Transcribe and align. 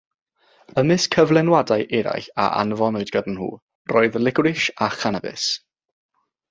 Ymysg 0.81 1.11
cyflenwadau 1.17 1.85
eraill 1.99 2.31
a 2.45 2.47
anfonwyd 2.63 3.13
gyda 3.17 3.35
nhw 3.37 3.53
roedd 3.95 4.21
licoris 4.25 4.67
a 4.87 4.93
chanabis. 5.01 5.49